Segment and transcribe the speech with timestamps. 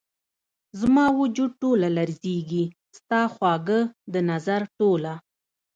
[0.79, 2.65] زما وجود ټوله لرزیږې
[2.97, 3.79] ،ستا خواږه،
[4.13, 5.13] دنظر ټوله